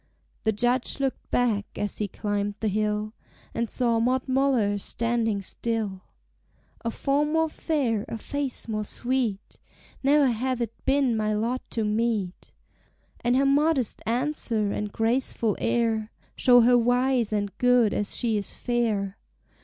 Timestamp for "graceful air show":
14.91-16.61